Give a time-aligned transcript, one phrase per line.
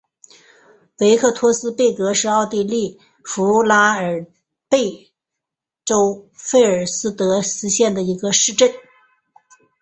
[0.97, 4.25] 维克托斯贝格是奥地利福拉尔
[4.67, 4.97] 贝格
[5.85, 6.83] 州费尔
[7.15, 8.67] 德基希县的一个市镇。